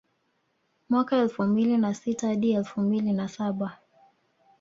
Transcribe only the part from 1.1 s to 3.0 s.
elfu mbili na sita hadi elfu